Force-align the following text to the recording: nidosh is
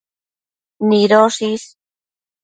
nidosh 0.87 1.37
is 1.51 1.63